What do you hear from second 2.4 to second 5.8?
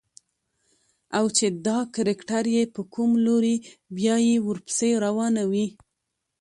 يې په کوم لوري بيايي ورپسې روانه وي.